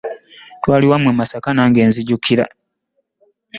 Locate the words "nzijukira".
1.89-2.45